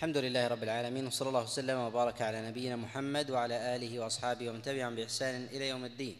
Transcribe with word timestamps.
الحمد 0.00 0.16
لله 0.16 0.48
رب 0.48 0.62
العالمين 0.62 1.06
وصلى 1.06 1.28
الله 1.28 1.42
وسلم 1.42 1.78
وبارك 1.78 2.22
على 2.22 2.48
نبينا 2.48 2.76
محمد 2.76 3.30
وعلى 3.30 3.76
آله 3.76 4.00
وأصحابه 4.00 4.48
ومن 4.50 4.62
تبعهم 4.62 4.94
بإحسان 4.94 5.48
إلى 5.52 5.68
يوم 5.68 5.84
الدين. 5.84 6.16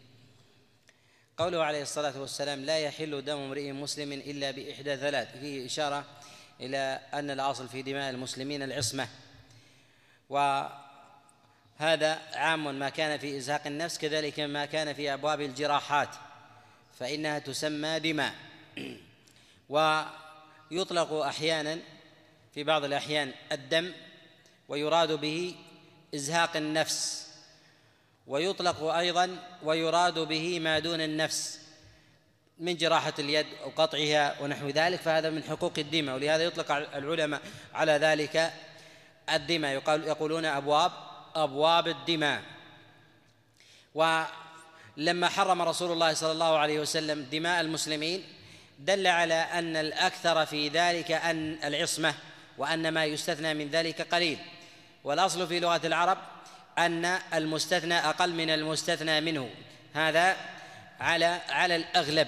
قوله 1.37 1.63
عليه 1.63 1.81
الصلاة 1.81 2.21
والسلام 2.21 2.65
لا 2.65 2.79
يحل 2.79 3.25
دم 3.25 3.37
امرئ 3.37 3.71
مسلم 3.71 4.13
إلا 4.13 4.51
بإحدى 4.51 4.97
ثلاث 4.97 5.37
فيه 5.37 5.65
إشارة 5.65 6.05
إلى 6.59 6.99
أن 7.13 7.31
الأصل 7.31 7.67
في 7.69 7.81
دماء 7.81 8.09
المسلمين 8.09 8.63
العصمة. 8.63 9.07
وهذا 10.29 12.19
عام 12.33 12.79
ما 12.79 12.89
كان 12.89 13.19
في 13.19 13.37
إزهاق 13.37 13.67
النفس 13.67 13.97
كذلك 13.97 14.39
ما 14.39 14.65
كان 14.65 14.93
في 14.93 15.13
أبواب 15.13 15.41
الجراحات 15.41 16.09
فإنها 16.99 17.39
تسمى 17.39 17.99
دماء. 17.99 18.35
ويطلق 20.71 21.13
أحيانا 21.13 21.79
في 22.53 22.63
بعض 22.63 22.83
الأحيان 22.83 23.31
الدم 23.51 23.91
ويراد 24.67 25.11
به 25.11 25.55
إزهاق 26.15 26.57
النفس 26.57 27.27
ويطلق 28.27 28.83
أيضا 28.83 29.37
ويراد 29.63 30.19
به 30.19 30.59
ما 30.59 30.79
دون 30.79 31.01
النفس 31.01 31.59
من 32.59 32.77
جراحة 32.77 33.13
اليد 33.19 33.45
أو 33.63 33.69
قطعها 33.69 34.41
ونحو 34.41 34.69
ذلك 34.69 34.99
فهذا 34.99 35.29
من 35.29 35.43
حقوق 35.43 35.73
الدماء 35.77 36.15
ولهذا 36.15 36.43
يطلق 36.43 36.71
العلماء 36.71 37.41
على 37.73 37.91
ذلك 37.91 38.53
الدماء. 39.29 39.73
يقال 39.73 40.03
يقولون 40.03 40.45
أبواب 40.45 40.91
أبواب 41.35 41.87
الدماء. 41.87 42.41
ولما 43.95 45.29
حرم 45.29 45.61
رسول 45.61 45.91
الله 45.91 46.13
صلى 46.13 46.31
الله 46.31 46.57
عليه 46.57 46.79
وسلم 46.79 47.23
دماء 47.23 47.61
المسلمين 47.61 48.23
دل 48.79 49.07
على 49.07 49.33
أن 49.33 49.75
الأكثر 49.75 50.45
في 50.45 50.69
ذلك 50.69 51.11
أن 51.11 51.59
العصمة 51.63 52.13
وأن 52.61 52.89
ما 52.89 53.05
يستثنى 53.05 53.53
من 53.53 53.69
ذلك 53.69 54.01
قليل. 54.01 54.37
والأصل 55.03 55.47
في 55.47 55.59
لغة 55.59 55.81
العرب 55.83 56.17
أن 56.77 57.05
المستثنى 57.33 57.93
أقل 57.93 58.33
من 58.33 58.49
المستثنى 58.49 59.21
منه. 59.21 59.49
هذا 59.93 60.37
على 60.99 61.39
على 61.49 61.75
الأغلب. 61.75 62.27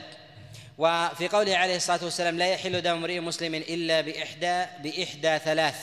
وفي 0.78 1.28
قوله 1.28 1.58
عليه 1.58 1.76
الصلاة 1.76 2.04
والسلام 2.04 2.38
لا 2.38 2.48
يحل 2.48 2.82
دم 2.82 2.92
امرئ 2.92 3.20
مسلم 3.20 3.56
إلا 3.56 4.02
بإحدى 4.02 4.66
بإحدى 4.84 5.40
ثلاث. 5.40 5.76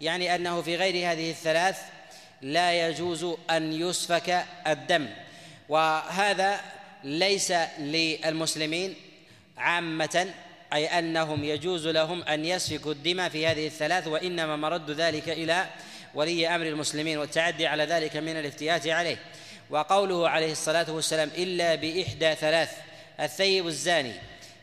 يعني 0.00 0.34
أنه 0.34 0.62
في 0.62 0.76
غير 0.76 1.12
هذه 1.12 1.30
الثلاث 1.30 1.78
لا 2.42 2.88
يجوز 2.88 3.36
أن 3.50 3.72
يسفك 3.72 4.44
الدم. 4.66 5.08
وهذا 5.68 6.60
ليس 7.04 7.52
للمسلمين 7.78 8.96
عامة 9.56 10.34
أي 10.72 10.86
أنهم 10.86 11.44
يجوز 11.44 11.86
لهم 11.86 12.22
أن 12.22 12.44
يسفكوا 12.44 12.92
الدماء 12.92 13.28
في 13.28 13.46
هذه 13.46 13.66
الثلاث 13.66 14.06
وإنما 14.06 14.56
مرد 14.56 14.90
ذلك 14.90 15.28
إلى 15.28 15.66
ولي 16.14 16.48
أمر 16.48 16.66
المسلمين 16.66 17.18
والتعدي 17.18 17.66
على 17.66 17.84
ذلك 17.84 18.16
من 18.16 18.36
الافتيات 18.36 18.86
عليه. 18.86 19.16
وقوله 19.70 20.28
عليه 20.28 20.52
الصلاة 20.52 20.90
والسلام 20.90 21.30
إلا 21.38 21.74
بإحدى 21.74 22.34
ثلاث 22.34 22.70
الثيب 23.20 23.66
الزاني 23.66 24.12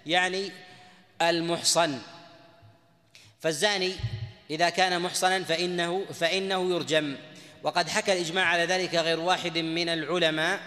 يعني 0.06 0.52
المحصن. 1.22 2.00
فالزاني 3.42 3.94
إذا 4.50 4.70
كان 4.70 5.02
محصنا 5.02 5.44
فإنه 5.44 6.06
فإنه 6.14 6.76
يرجم. 6.76 7.16
وقد 7.64 7.90
حكى 7.90 8.14
الإجماع 8.14 8.46
على 8.46 8.66
ذلك 8.66 8.96
غير 8.96 9.20
واحد 9.20 9.58
من 9.58 9.90
العلماء 9.90 10.60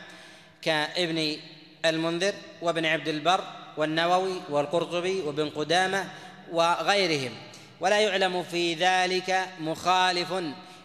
كابن 0.63 1.37
المنذر 1.85 2.35
وابن 2.63 2.87
عبد 2.87 3.09
البر 3.09 3.60
والنووي 3.81 4.41
والقرطبي 4.51 5.21
وابن 5.21 5.51
قدامة 5.51 6.09
وغيرهم. 6.53 7.33
ولا 7.81 8.01
يعلم 8.01 8.43
في 8.43 8.75
ذلك 8.75 9.49
مخالف 9.61 10.33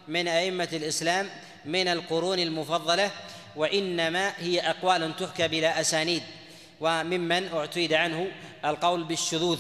من 0.08 0.28
أئمة 0.28 0.70
الإسلام 0.74 1.30
من 1.66 1.88
القرون 1.88 2.40
المفضلة 2.40 3.12
وإنما 3.56 4.34
هي 4.38 4.60
أقوال 4.60 5.16
تحكى 5.16 5.48
بلا 5.48 5.82
أسانيد 5.82 6.24
وممن 6.82 7.48
اعتيد 7.54 7.94
عنه 7.94 8.28
القول 8.66 9.04
بالشذوذ 9.04 9.60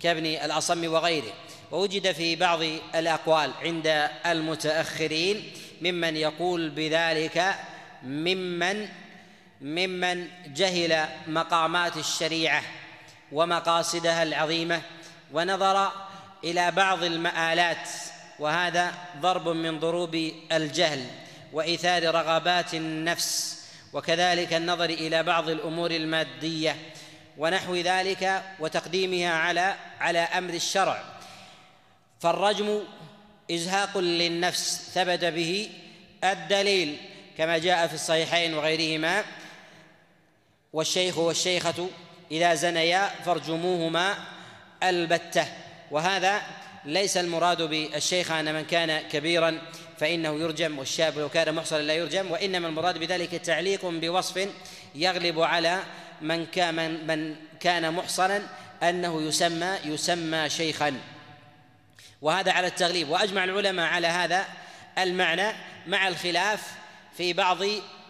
كابن 0.00 0.26
الأصم 0.26 0.92
وغيره. 0.92 1.32
ووجد 1.72 2.12
في 2.12 2.36
بعض 2.36 2.60
الأقوال 2.94 3.50
عند 3.62 4.08
المتأخرين 4.26 5.42
ممن 5.82 6.16
يقول 6.16 6.70
بذلك 6.70 7.54
ممن 8.02 8.88
ممن 9.60 10.28
جهل 10.46 11.08
مقامات 11.26 11.96
الشريعة 11.96 12.62
ومقاصدها 13.32 14.22
العظيمة 14.22 14.82
ونظر 15.32 15.92
إلى 16.44 16.70
بعض 16.70 17.02
المآلات 17.02 17.88
وهذا 18.38 18.94
ضرب 19.20 19.48
من 19.48 19.80
ضروب 19.80 20.32
الجهل 20.52 21.06
وإيثار 21.52 22.14
رغبات 22.14 22.74
النفس 22.74 23.64
وكذلك 23.92 24.54
النظر 24.54 24.90
إلى 24.90 25.22
بعض 25.22 25.48
الأمور 25.48 25.90
المادية 25.90 26.76
ونحو 27.38 27.74
ذلك 27.74 28.42
وتقديمها 28.60 29.32
على 29.32 29.74
على 30.00 30.18
أمر 30.18 30.54
الشرع. 30.54 31.02
فالرجم 32.20 32.80
إزهاق 33.50 33.98
للنفس 33.98 34.90
ثبت 34.94 35.24
به 35.24 35.70
الدليل 36.24 36.96
كما 37.38 37.58
جاء 37.58 37.86
في 37.86 37.94
الصحيحين 37.94 38.54
وغيرهما 38.54 39.24
والشيخ 40.74 41.18
والشيخة 41.18 41.88
إذا 42.30 42.54
زنيا 42.54 43.08
فارجموهما 43.24 44.14
البتة. 44.82 45.46
وهذا 45.90 46.42
ليس 46.84 47.16
المراد 47.16 47.62
بالشيخ 47.62 48.30
أن 48.30 48.54
من 48.54 48.64
كان 48.64 49.08
كبيرا 49.08 49.58
فإنه 49.98 50.34
يرجم 50.40 50.78
والشاب 50.78 51.18
لو 51.18 51.28
كان 51.28 51.54
محصنا 51.54 51.78
لا 51.82 51.94
يرجم 51.94 52.30
وإنما 52.30 52.68
المراد 52.68 52.98
بذلك 52.98 53.30
تعليق 53.30 53.86
بوصف 53.86 54.48
يغلب 54.94 55.40
على 55.40 55.82
من 56.20 56.46
كان 56.46 57.06
من 57.06 57.36
كان 57.60 57.94
محصنا 57.94 58.42
أنه 58.82 59.22
يسمى 59.22 59.78
يسمى 59.84 60.50
شيخا. 60.50 61.00
وهذا 62.22 62.52
على 62.52 62.66
التغليب. 62.66 63.10
وأجمع 63.10 63.44
العلماء 63.44 63.86
على 63.86 64.06
هذا 64.06 64.46
المعنى 64.98 65.52
مع 65.86 66.08
الخلاف 66.08 66.60
في 67.16 67.32
بعض 67.32 67.58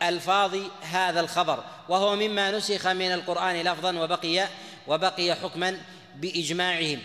الفاظ 0.03 0.56
هذا 0.82 1.21
الخبر 1.21 1.65
وهو 1.88 2.16
مما 2.16 2.50
نسخ 2.50 2.87
من 2.87 3.12
القرآن 3.12 3.56
لفظا 3.56 3.99
وبقي 3.99 4.49
وبقي 4.87 5.34
حكما 5.34 5.81
بإجماعهم. 6.16 6.99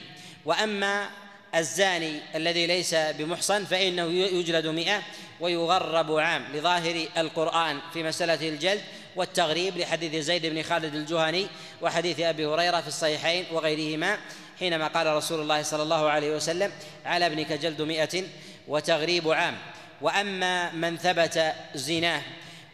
وأما 0.45 1.09
الزاني 1.55 2.19
الذي 2.35 2.67
ليس 2.67 2.95
بمحصن 2.95 3.65
فإنه 3.65 4.03
يجلد 4.11 4.67
مئة 4.67 5.01
ويغرب 5.39 6.11
عام 6.11 6.45
لظاهر 6.53 7.05
القرآن 7.17 7.79
في 7.93 8.03
مسألة 8.03 8.49
الجلد 8.49 8.81
والتغريب 9.15 9.77
لحديث 9.77 10.15
زيد 10.15 10.45
بن 10.45 10.63
خالد 10.63 10.95
الجهني 10.95 11.47
وحديث 11.81 12.19
أبي 12.19 12.45
هريرة 12.45 12.81
في 12.81 12.87
الصحيحين 12.87 13.45
وغيرهما 13.51 14.17
حينما 14.59 14.87
قال 14.87 15.07
رسول 15.07 15.41
الله 15.41 15.61
صلى 15.61 15.83
الله 15.83 16.09
عليه 16.09 16.35
وسلم 16.35 16.71
على 17.05 17.25
ابنك 17.25 17.53
جلد 17.53 17.81
مئة 17.81 18.23
وتغريب 18.67 19.29
عام. 19.31 19.57
وأما 20.01 20.71
من 20.71 20.97
ثبت 20.97 21.53
زناه 21.75 22.21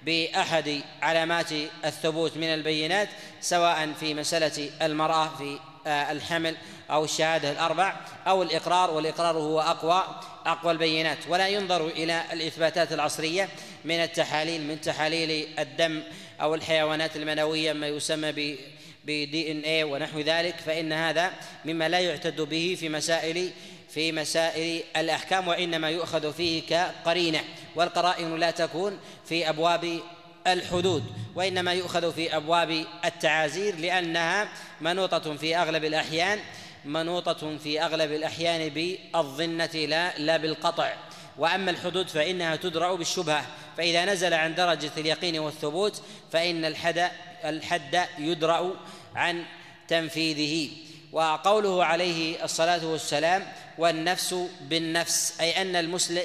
بأحد 0.05 0.81
علامات 1.01 1.51
الثبوت 1.85 2.38
من 2.38 2.53
البينات 2.53 3.09
سواء 3.41 3.93
في 3.99 4.13
مسألة 4.13 4.69
المرأة 4.81 5.35
في 5.38 5.59
آه، 5.88 6.11
الحمل 6.11 6.55
أو 6.91 7.03
الشهادة 7.03 7.51
الأربع 7.51 7.95
أو 8.27 8.44
الإقرار 8.44 8.91
والإقرار 8.91 9.38
هو 9.38 9.61
أقوى 9.61 10.03
أقوى 10.45 10.71
البينات. 10.71 11.17
ولا 11.27 11.47
ينظر 11.47 11.88
إلى 11.88 12.23
الإثباتات 12.33 12.94
العصرية 12.94 13.49
من 13.85 13.95
التحاليل 13.95 14.61
من 14.61 14.81
تحاليل 14.81 15.47
الدم 15.59 16.03
أو 16.41 16.55
الحيوانات 16.55 17.15
المنوية 17.15 17.73
ما 17.73 17.88
يسمى 17.88 18.31
ب 18.31 18.57
بدي 19.05 19.51
ان 19.51 19.59
اي 19.59 19.83
ونحو 19.83 20.19
ذلك 20.19 20.56
فإن 20.56 20.94
هذا 20.94 21.33
مما 21.65 21.89
لا 21.89 22.00
يعتد 22.00 22.41
به 22.41 22.77
في 22.80 22.89
مسائل 22.89 23.51
في 23.95 24.12
مسائل 24.12 24.83
الأحكام 24.97 25.47
وإنما 25.47 25.89
يؤخذ 25.89 26.33
فيه 26.33 26.62
كقرينة. 26.69 27.44
والقرائن 27.75 28.36
لا 28.36 28.51
تكون 28.51 29.00
في 29.25 29.50
أبواب 29.50 30.00
الحدود 30.47 31.03
وإنما 31.36 31.74
يؤخذ 31.74 32.13
في 32.13 32.36
أبواب 32.36 32.86
التعازير 33.06 33.75
لأنها 33.75 34.50
منوطة 34.81 35.36
في 35.36 35.57
أغلب 35.57 35.83
الأحيان 35.83 36.39
منوطة 36.86 37.57
في 37.57 37.81
أغلب 37.81 38.12
الأحيان 38.12 38.69
بالظنة 38.69 39.69
لا 39.75 40.18
لا 40.18 40.38
بالقطع. 40.38 40.94
وأما 41.38 41.71
الحدود 41.71 42.09
فإنها 42.09 42.56
تدرأ 42.56 42.95
بالشبهة. 42.95 43.45
فإذا 43.77 44.06
نزل 44.06 44.33
عن 44.33 44.56
درجة 44.56 44.92
اليقين 44.97 45.39
والثبوت 45.39 46.01
فإن 46.31 46.65
الحد 46.65 47.12
الحد 47.45 48.06
يدرأ 48.19 48.71
عن 49.15 49.44
تنفيذه. 49.88 50.84
وقوله 51.15 51.85
عليه 51.85 52.44
الصلاة 52.44 52.85
والسلام 52.85 53.47
والنفس 53.77 54.35
بالنفس 54.62 55.41
أي 55.41 55.62
أن 55.62 55.75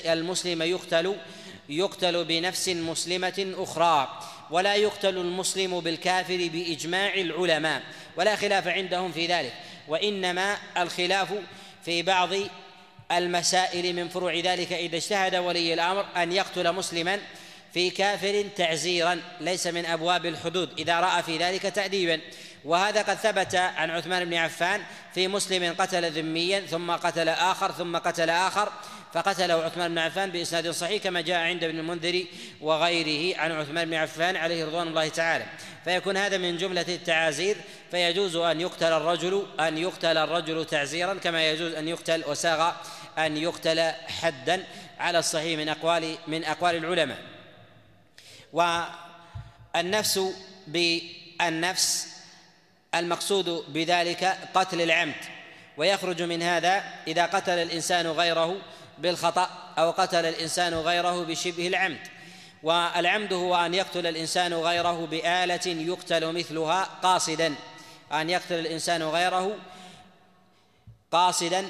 المسلم 0.07 0.63
يقتل 0.63 1.17
يقتل 1.69 2.25
بنفس 2.25 2.69
مسلمة 2.69 3.55
أخرى 3.59 4.19
ولا 4.51 4.75
يقتل 4.75 5.17
المسلم 5.19 5.81
بالكافر 5.81 6.49
بإجماع 6.53 7.15
العلماء 7.15 7.83
ولا 8.17 8.37
خلاف 8.37 8.69
عندهم 8.69 9.13
في 9.13 9.27
ذلك 9.27 9.53
وإنما 9.89 10.57
الخلاف 10.77 11.29
في 11.85 12.03
بعض 12.03 12.31
المسائل 13.13 13.97
من 13.97 14.09
فروع 14.09 14.35
ذلك 14.35 14.73
إذا 14.73 14.97
اجتهد 14.97 15.35
ولي 15.35 15.75
الأمر 15.75 16.07
أن 16.17 16.33
يقتل 16.33 16.73
مسلما 16.73 17.19
في 17.75 17.91
كافر 17.91 18.45
تعزيرا 18.57 19.21
ليس 19.41 19.67
من 19.67 19.87
أبواب 19.87 20.27
الحدود 20.27 20.71
إذا 20.79 21.01
رأى 21.01 21.23
في 21.23 21.39
ذلك 21.39 21.63
تأديبا. 21.63 22.21
وهذا 22.65 23.03
قد 23.03 23.17
ثبت 23.17 23.55
عن 23.55 23.91
عثمان 23.91 24.25
بن 24.25 24.35
عفان 24.35 24.83
في 25.15 25.29
مسلم 25.29 25.75
قتل 25.79 26.13
ذميا 26.13 26.61
ثم 26.61 26.91
قتل 26.91 27.29
آخر 27.29 27.73
ثم 27.73 27.97
قتل 27.97 28.31
آخر 28.31 28.73
فقتله 29.13 29.55
عثمان 29.55 29.91
بن 29.91 29.99
عفان 29.99 30.31
بإسناد 30.31 30.71
صحيح 30.71 31.03
كما 31.03 31.21
جاء 31.21 31.37
عند 31.37 31.65
ابن 31.65 31.79
المنذر 31.79 32.25
وغيره 32.61 33.39
عن 33.39 33.53
عثمان 33.53 33.85
بن 33.85 33.95
عفان 33.95 34.37
عليه 34.37 34.65
رضوان 34.65 34.89
الله 34.89 35.09
تعالى. 35.09 35.47
فيكون 35.85 36.17
هذا 36.17 36.39
من 36.39 36.57
جملة 36.57 36.85
التعازير 36.89 37.57
فيجوز 37.91 38.37
أن 38.37 38.61
يقتل 38.61 38.93
الرجل 38.93 39.47
أن 39.61 39.79
يقتل 39.79 40.19
الرجل 40.19 40.65
تعزيرا 40.65 41.15
كما 41.15 41.51
يجوز 41.51 41.73
أن 41.73 41.89
يقتل 41.89 42.25
وساغ 42.27 42.73
أن 43.19 43.37
يقتل 43.37 43.91
حدا 43.91 44.65
على 44.99 45.19
الصحيح 45.19 45.59
من 45.59 45.69
أقوال 45.69 46.15
من 46.27 46.45
أقوال 46.45 46.77
العلماء. 46.77 47.19
والنفس 48.53 50.21
بالنفس 50.67 52.10
المقصود 52.95 53.65
بذلك 53.69 54.39
قتل 54.55 54.81
العمد. 54.81 55.15
ويخرج 55.77 56.23
من 56.23 56.43
هذا 56.43 56.85
إذا 57.07 57.27
قتل 57.27 57.53
الإنسان 57.53 58.07
غيره 58.07 58.57
بالخطأ 58.99 59.51
أو 59.79 59.91
قتل 59.91 60.27
الإنسان 60.27 60.75
غيره 60.75 61.25
بشبه 61.25 61.67
العمد. 61.67 62.01
والعمد 62.63 63.33
هو 63.33 63.57
أن 63.57 63.75
يقتل 63.75 64.07
الإنسان 64.07 64.55
غيره 64.55 65.07
بآلة 65.07 65.67
يقتل 65.67 66.33
مثلها 66.33 66.89
قاصدا. 67.03 67.55
أن 68.13 68.31
يقتل 68.31 68.59
الإنسان 68.59 69.03
غيره 69.03 69.57
قاصدا 71.13 71.69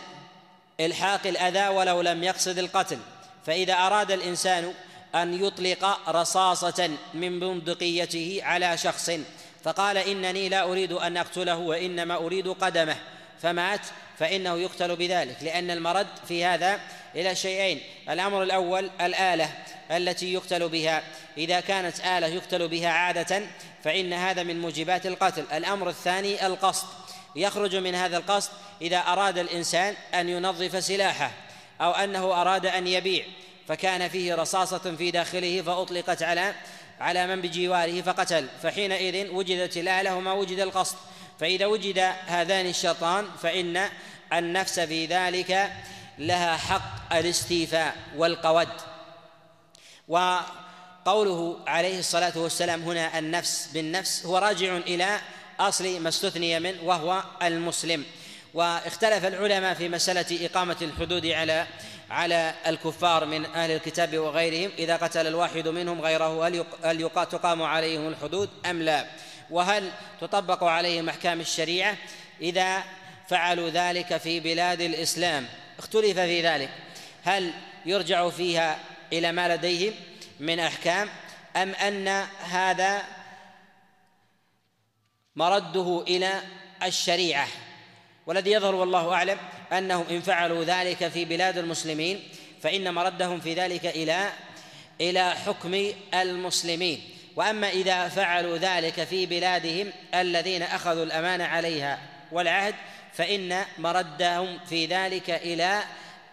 إلحاق 0.81 1.27
الأذى 1.27 1.69
ولو 1.69 2.01
لم 2.01 2.25
يقصد 2.25 2.59
القتل. 2.59 2.99
فإذا 3.47 3.75
أراد 3.75 4.11
الإنسان 4.11 4.75
أن 5.15 5.45
يطلق 5.45 6.11
رصاصة 6.11 6.91
من 7.15 7.41
بندقيته 7.41 8.41
على 8.43 8.79
شخص 8.79 9.11
فقال 9.65 9.97
إنني 9.97 10.49
لا 10.49 10.63
أريد 10.63 10.93
أن 10.93 11.17
أقتله 11.17 11.57
وإنما 11.57 12.17
أريد 12.17 12.49
قدمه 12.49 12.97
فمات 13.43 13.81
فإنه 14.19 14.59
يقتل 14.59 14.97
بذلك 14.97 15.37
لأن 15.43 15.71
المرد 15.71 16.07
في 16.29 16.45
هذا 16.45 16.81
إلى 17.15 17.35
شيئين 17.35 17.81
الأمر 18.11 18.43
الأول 18.43 18.91
الآلة 19.01 19.53
التي 19.91 20.33
يقتل 20.33 20.69
بها 20.69 21.03
إذا 21.39 21.61
كانت 21.61 22.01
آلة 22.01 22.27
يقتل 22.27 22.69
بها 22.69 22.89
عادة 22.89 23.43
فإن 23.85 24.13
هذا 24.13 24.43
من 24.43 24.61
موجبات 24.61 25.07
القتل 25.07 25.45
الأمر 25.53 25.89
الثاني 25.89 26.47
القصد 26.47 26.87
يخرج 27.37 27.77
من 27.77 27.95
هذا 27.95 28.17
القصد 28.17 28.51
إذا 28.83 28.99
أراد 28.99 29.39
الإنسان 29.39 29.95
أن 30.15 30.29
ينظف 30.29 30.85
سلاحه 30.85 31.31
أو 31.81 31.91
أنه 31.91 32.41
أراد 32.41 32.67
أن 32.67 32.87
يبيع 32.87 33.25
فكان 33.69 34.09
فيه 34.09 34.35
رصاصة 34.35 34.95
في 34.99 35.11
داخله 35.11 35.63
فأطلقت 35.63 36.23
على 36.23 36.55
على 37.01 37.27
من 37.27 37.41
بجواره 37.41 38.01
فقتل. 38.01 38.49
فحينئذ 38.63 39.31
وجدت 39.31 39.77
الآلة 39.77 40.17
وما 40.17 40.33
وجد 40.33 40.59
القصد. 40.59 40.97
فإذا 41.41 41.67
وجد 41.67 41.99
هذان 42.27 42.67
الشرطان 42.67 43.27
فإن 43.43 43.89
النفس 44.33 44.81
في 44.81 45.07
ذلك 45.07 45.73
لها 46.19 46.57
حق 46.57 47.15
الاستيفاء 47.15 47.97
والقود. 48.17 48.69
وقوله 50.09 51.57
عليه 51.67 51.99
الصلاة 51.99 52.39
والسلام 52.39 52.83
هنا 52.83 53.19
النفس 53.19 53.69
بالنفس 53.75 54.27
هو 54.27 54.39
راجع 54.39 54.77
إلى 54.77 55.21
أصل 55.61 56.01
ما 56.01 56.09
استثني 56.09 56.61
منه 56.61 56.83
وهو 56.83 57.25
المسلم. 57.43 58.05
واختلف 58.55 59.25
العلماء 59.25 59.75
في 59.75 59.89
مسألة 59.89 60.47
إقامة 60.47 60.77
الحدود 60.83 61.27
على 61.27 61.67
على 62.11 62.55
الكفار 62.67 63.25
من 63.25 63.47
أهل 63.47 63.71
الكتاب 63.71 64.19
وغيرهم 64.19 64.71
إذا 64.79 64.97
قتل 64.97 65.27
الواحد 65.27 65.69
منهم 65.69 66.01
غيره 66.01 66.47
هل 66.85 67.11
تقام 67.15 67.63
عليهم 67.63 68.09
الحدود 68.09 68.51
أم 68.67 68.83
لا؟ 68.83 69.07
وهل 69.51 69.91
تطبق 70.21 70.65
عليهم 70.65 71.09
أحكام 71.09 71.41
الشريعة؟ 71.41 71.97
إذا 72.41 72.83
فعلوا 73.29 73.71
ذلك 73.71 74.17
في 74.17 74.41
بلاد 74.41 74.81
الإسلام 74.81 75.49
اختلف 75.79 76.19
في 76.19 76.43
ذلك. 76.43 76.71
هل 77.25 77.53
يرجع 77.87 78.29
فيها 78.29 78.79
إلى 79.13 79.33
ما 79.33 79.55
لديهم 79.55 79.95
من 80.41 80.61
أحكام؟ 80.61 81.09
أم 81.57 81.75
أن 81.75 82.09
هذا 82.41 83.03
مرده 85.37 86.05
إلى 86.09 86.43
الشريعة؟ 86.83 87.49
والذي 88.31 88.53
يظهر 88.53 88.75
والله 88.75 89.15
أعلم 89.15 89.39
أنهم 89.73 90.05
إن 90.11 90.21
فعلوا 90.21 90.65
ذلك 90.65 91.09
في 91.09 91.25
بلاد 91.25 91.59
المسلمين 91.59 92.23
فإن 92.63 92.95
مردهم 92.95 93.41
في 93.41 93.55
ذلك 93.55 93.87
إلى 93.87 94.31
إلى 95.01 95.31
حكم 95.31 95.93
المسلمين. 96.15 97.03
وأما 97.37 97.69
إذا 97.69 98.09
فعلوا 98.09 98.59
ذلك 98.59 99.05
في 99.05 99.27
بلادهم 99.27 99.93
الذين 100.15 100.63
أخذوا 100.63 101.05
الأمانة 101.05 101.45
عليها 101.45 101.99
والعهد 102.33 102.75
فإن 103.13 103.65
مردهم 103.79 104.59
في 104.69 104.87
ذلك 104.87 105.31
إلى 105.31 105.83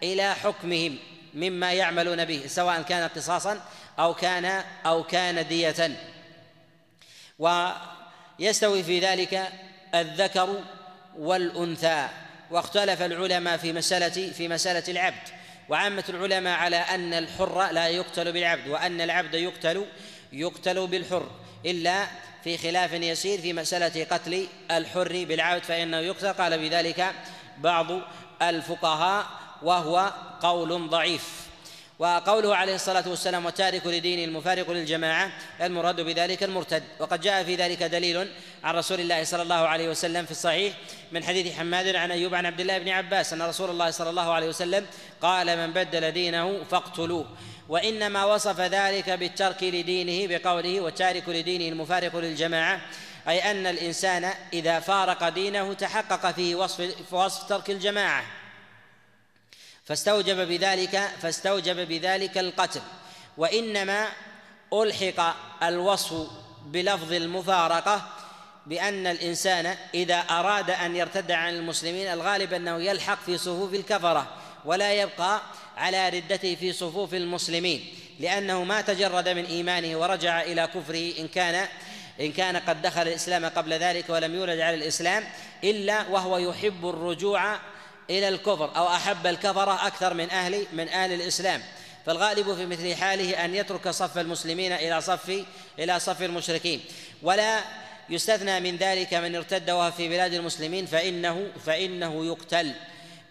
إلى 0.02 0.34
حكمهم 0.34 0.98
مما 1.34 1.72
يعملون 1.72 2.24
به 2.24 2.42
سواء 2.46 2.82
كان 2.82 3.08
قصاصا 3.08 3.60
أو 3.98 4.14
كان 4.14 4.64
أو 4.86 5.04
كان 5.04 5.48
دية. 5.48 5.90
ويستوي 7.38 8.82
في 8.82 9.00
ذلك 9.00 9.52
الذكر 9.94 10.62
والأنثى 11.16 12.08
واختلف 12.50 13.02
العلماء 13.02 13.56
في 13.56 13.72
مسألة 13.72 14.32
في 14.32 14.48
مسألة 14.48 14.82
العبد. 14.88 15.28
وعامة 15.68 16.04
العلماء 16.08 16.58
على 16.58 16.76
أن 16.76 17.14
الحر 17.14 17.70
لا 17.70 17.88
يقتل 17.88 18.32
بالعبد 18.32 18.68
وأن 18.68 19.00
العبد 19.00 19.34
يقتل 19.34 19.86
يقتل 20.32 20.86
بالحر. 20.86 21.30
إلا 21.66 22.06
في 22.44 22.58
خلاف 22.58 22.92
يسير 22.92 23.40
في 23.40 23.52
مسألة 23.52 24.04
قتل 24.04 24.46
الحر 24.70 25.24
بالعبد 25.24 25.62
فإنه 25.62 25.96
يقتل. 25.96 26.32
قال 26.32 26.58
بذلك 26.58 27.12
بعض 27.58 27.86
الفقهاء 28.42 29.26
وهو 29.62 30.12
قول 30.40 30.88
ضعيف. 30.88 31.47
وقوله 31.98 32.56
عليه 32.56 32.74
الصلاة 32.74 33.08
والسلام 33.08 33.46
وتارك 33.46 33.86
لدينه 33.86 34.24
المفارق 34.24 34.70
للجماعة 34.70 35.32
المراد 35.62 36.00
بذلك 36.00 36.42
المرتد. 36.42 36.82
وقد 36.98 37.20
جاء 37.20 37.44
في 37.44 37.54
ذلك 37.54 37.82
دليل 37.82 38.28
عن 38.64 38.74
رسول 38.74 39.00
الله 39.00 39.24
صلى 39.24 39.42
الله 39.42 39.68
عليه 39.68 39.88
وسلم 39.88 40.24
في 40.24 40.30
الصحيح 40.30 40.74
من 41.12 41.24
حديث 41.24 41.54
حماد 41.58 41.96
عن 41.96 42.10
أيوب 42.10 42.34
عن 42.34 42.46
عبد 42.46 42.60
الله 42.60 42.78
بن 42.78 42.88
عباس 42.88 43.32
أن 43.32 43.42
رسول 43.42 43.70
الله 43.70 43.90
صلى 43.90 44.10
الله 44.10 44.32
عليه 44.32 44.48
وسلم 44.48 44.86
قال 45.22 45.56
من 45.56 45.72
بدل 45.72 46.10
دينه 46.10 46.64
فاقتلوه. 46.70 47.26
وإنما 47.68 48.24
وصف 48.24 48.60
ذلك 48.60 49.10
بالترك 49.10 49.62
لدينه 49.62 50.38
بقوله 50.38 50.80
وتارك 50.80 51.28
لدينه 51.28 51.68
المفارق 51.68 52.16
للجماعة 52.16 52.80
أي 53.28 53.50
أن 53.50 53.66
الإنسان 53.66 54.30
إذا 54.52 54.80
فارق 54.80 55.28
دينه 55.28 55.72
تحقق 55.72 56.30
فيه 56.30 56.54
وصف, 56.54 56.94
وصف 57.12 57.48
ترك 57.48 57.70
الجماعة. 57.70 58.24
فاستوجب 59.88 60.48
بذلك 60.48 61.10
فاستوجب 61.22 61.88
بذلك 61.88 62.38
القتل. 62.38 62.80
وإنما 63.36 64.08
ألحق 64.72 65.36
الوصف 65.62 66.30
بلفظ 66.66 67.12
المفارقة 67.12 68.02
بأن 68.66 69.06
الإنسان 69.06 69.76
إذا 69.94 70.16
أراد 70.16 70.70
أن 70.70 70.96
يرتد 70.96 71.30
عن 71.30 71.54
المسلمين 71.54 72.06
الغالب 72.06 72.52
أنه 72.52 72.76
يلحق 72.82 73.18
في 73.26 73.38
صفوف 73.38 73.74
الكفرة 73.74 74.26
ولا 74.64 74.92
يبقى 74.92 75.40
على 75.76 76.08
ردته 76.08 76.54
في 76.54 76.72
صفوف 76.72 77.14
المسلمين 77.14 77.86
لأنه 78.20 78.64
ما 78.64 78.80
تجرد 78.80 79.28
من 79.28 79.44
إيمانه 79.44 79.98
ورجع 79.98 80.42
إلى 80.42 80.66
كفره 80.66 81.12
إن 81.18 81.28
كان 81.28 81.68
إن 82.20 82.32
كان 82.32 82.56
قد 82.56 82.82
دخل 82.82 83.02
الإسلام 83.02 83.46
قبل 83.46 83.72
ذلك 83.72 84.04
ولم 84.10 84.34
يولد 84.34 84.60
على 84.60 84.74
الإسلام 84.74 85.24
إلا 85.64 86.08
وهو 86.08 86.38
يحب 86.38 86.88
الرجوع 86.88 87.58
إلى 88.10 88.28
الكفر 88.28 88.76
أو 88.76 88.88
أحب 88.88 89.26
الكفره 89.26 89.86
أكثر 89.86 90.14
من 90.14 90.30
أهل 90.30 90.66
من 90.72 90.88
أهل 90.88 91.12
الإسلام. 91.12 91.62
فالغالب 92.06 92.54
في 92.54 92.66
مثل 92.66 92.94
حاله 92.94 93.44
أن 93.44 93.54
يترك 93.54 93.88
صف 93.88 94.18
المسلمين 94.18 94.72
إلى 94.72 95.00
صف 95.00 95.44
إلى 95.78 96.00
صف 96.00 96.22
المشركين. 96.22 96.80
ولا 97.22 97.60
يستثنى 98.10 98.60
من 98.60 98.76
ذلك 98.76 99.14
من 99.14 99.36
ارتد 99.36 99.70
وهو 99.70 99.90
في 99.90 100.08
بلاد 100.08 100.34
المسلمين 100.34 100.86
فإنه 100.86 101.46
فإنه 101.66 102.26
يقتل. 102.26 102.72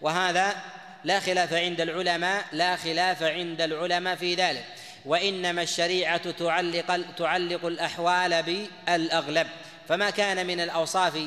وهذا 0.00 0.56
لا 1.04 1.20
خلاف 1.20 1.52
عند 1.52 1.80
العلماء 1.80 2.44
لا 2.52 2.76
خلاف 2.76 3.22
عند 3.22 3.60
العلماء 3.60 4.16
في 4.16 4.34
ذلك. 4.34 4.64
وإنما 5.04 5.62
الشريعة 5.62 6.30
تعلق 6.30 7.00
تعلق 7.18 7.66
الأحوال 7.66 8.42
بالأغلب. 8.42 9.46
فما 9.88 10.10
كان 10.10 10.46
من 10.46 10.60
الأوصاف 10.60 11.18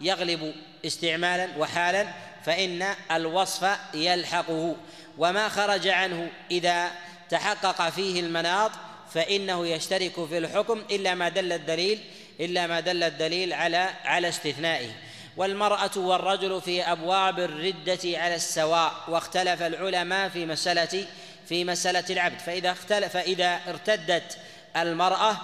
يغلب 0.00 0.54
استعمالا 0.86 1.48
وحالا 1.58 2.06
فإن 2.44 2.86
الوصف 3.12 3.78
يلحقه 3.94 4.76
وما 5.18 5.48
خرج 5.48 5.88
عنه 5.88 6.30
إذا 6.50 6.90
تحقق 7.30 7.90
فيه 7.90 8.20
المناط 8.20 8.70
فإنه 9.14 9.66
يشترك 9.66 10.24
في 10.28 10.38
الحكم 10.38 10.82
إلا 10.90 11.14
ما 11.14 11.28
دل 11.28 11.52
الدليل 11.52 12.00
إلا 12.40 12.66
ما 12.66 12.80
دل 12.80 13.02
الدليل 13.02 13.52
على 13.52 13.90
على 14.04 14.28
استثنائه. 14.28 14.90
والمرأة 15.36 15.90
والرجل 15.96 16.60
في 16.60 16.82
أبواب 16.82 17.38
الردة 17.38 17.98
على 18.04 18.34
السواء 18.34 18.92
واختلف 19.08 19.62
العلماء 19.62 20.28
في 20.28 20.46
مسألة 20.46 21.06
في 21.48 21.64
مسألة 21.64 22.04
العبد. 22.10 22.38
فإذا 22.38 22.70
اختلف 22.70 23.12
فإذا 23.12 23.60
ارتدت 23.68 24.38
المرأة 24.76 25.36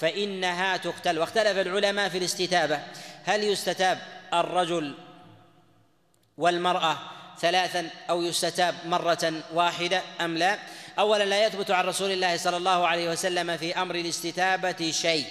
فإنها 0.00 0.76
تقتل. 0.76 1.18
واختلف 1.18 1.58
العلماء 1.58 2.08
في 2.08 2.18
الاستتابة. 2.18 2.80
هل 3.24 3.44
يستتاب 3.44 3.98
الرجل 4.34 4.94
والمرأة 6.38 6.96
ثلاثا 7.40 7.88
أو 8.10 8.22
يستتاب 8.22 8.74
مرة 8.86 9.32
واحدة 9.54 10.02
أم 10.20 10.38
لا. 10.38 10.58
أولا 10.98 11.24
لا 11.24 11.46
يثبت 11.46 11.70
عن 11.70 11.84
رسول 11.84 12.10
الله 12.10 12.36
صلى 12.36 12.56
الله 12.56 12.86
عليه 12.86 13.10
وسلم 13.10 13.56
في 13.56 13.82
أمر 13.82 13.94
الاستتابة 13.94 14.90
شيء 14.90 15.26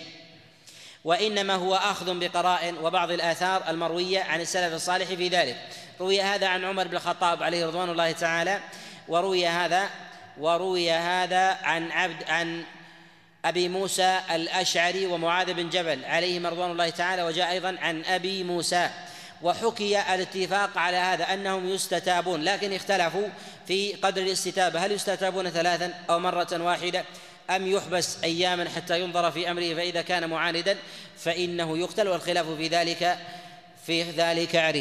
وإنما 1.04 1.56
هو 1.56 1.76
أخذ 1.76 2.20
بقراء 2.20 2.76
وبعض 2.84 3.12
الآثار 3.12 3.70
المروية 3.70 4.24
عن 4.24 4.42
السلف 4.42 4.74
الصالح 4.74 5.08
في 5.08 5.28
ذلك. 5.28 5.58
روي 6.00 6.22
هذا 6.22 6.48
عن 6.48 6.66
عمر 6.66 6.88
بن 6.88 6.96
الخطاب 6.96 7.44
عليه 7.44 7.66
رضوان 7.66 7.90
الله 7.90 8.12
تعالى 8.12 8.60
وروي 9.08 9.48
هذا 9.48 9.90
وروي 10.38 10.92
هذا 10.92 11.58
عن 11.64 11.92
عبد 11.92 12.24
عن 12.30 12.64
أبي 13.46 13.70
موسى 13.70 14.20
الأشعري 14.32 15.06
ومعاذ 15.06 15.54
بن 15.54 15.70
جبل 15.70 16.06
عليهما 16.06 16.50
رضوان 16.50 16.72
الله 16.72 16.90
تعالى 16.90 17.24
وجاء 17.24 17.52
أيضا 17.52 17.78
عن 17.82 18.06
أبي 18.06 18.44
موسى. 18.44 18.90
وحكي 19.42 20.00
الاتفاق 20.14 20.78
على 20.78 20.98
هذا 20.98 21.34
أنهم 21.34 21.70
يستتابون 21.70 22.44
لكن 22.44 22.74
اختلفوا 22.74 23.28
في 23.68 23.94
قدر 23.94 24.22
الاستتابة. 24.22 24.86
هل 24.86 24.92
يستتابون 24.92 25.50
ثلاثا 25.50 25.94
أو 26.10 26.20
مرة 26.20 26.48
واحدة؟ 26.52 27.04
أم 27.50 27.68
يحبس 27.68 28.24
اياما 28.24 28.70
حتى 28.70 29.02
ينظر 29.02 29.32
في 29.32 29.52
أمره؟ 29.52 29.74
فإذا 29.74 30.02
كان 30.02 30.30
معاندا 30.30 30.78
فإنه 31.18 31.78
يقتل 31.78 32.08
والخلاف 32.08 32.46
في 32.50 32.68
ذلك 32.68 33.18
في 33.88 34.04
ذلك 34.04 34.56
عريض. 34.56 34.76